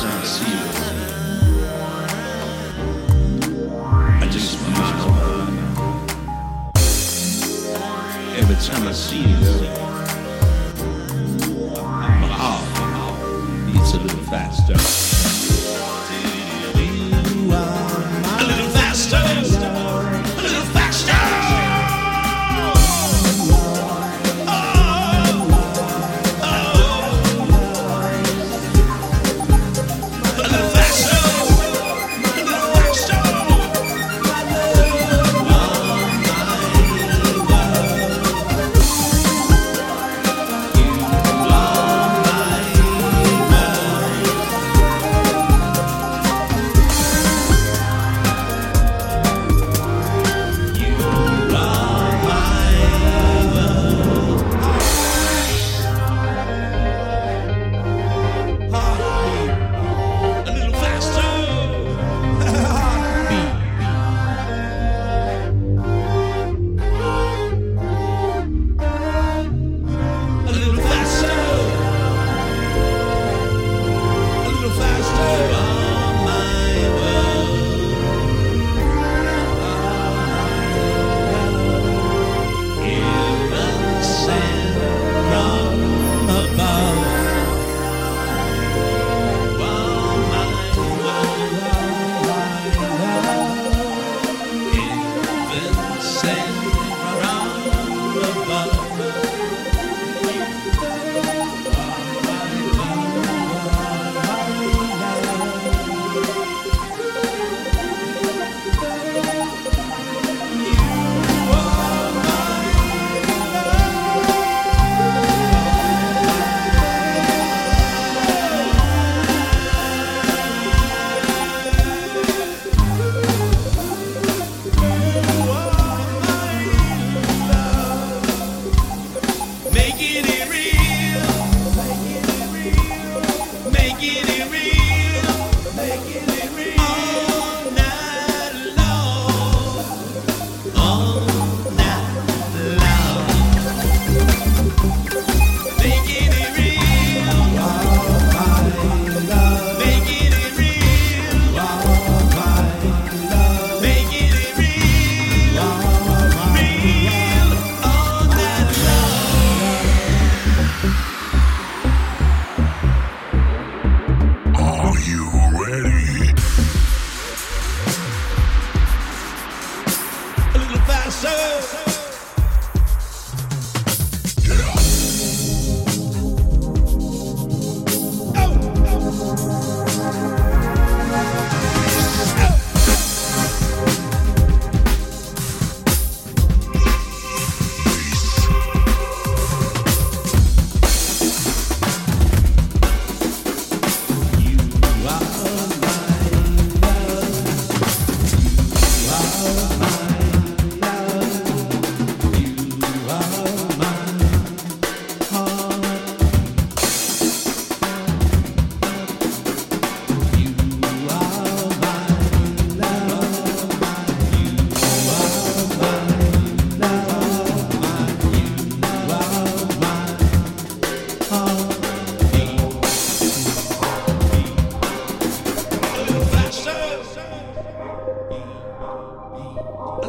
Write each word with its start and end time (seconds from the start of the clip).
Every 0.00 0.06
time 0.06 0.20
I 0.20 0.24
see 0.24 0.52
you, 0.52 0.68
every 8.36 8.54
time 8.56 8.86
I 8.86 8.92
see 8.92 9.22
you. 9.22 9.87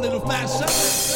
a 0.00 0.02
little 0.02 0.20
faster. 0.20 1.09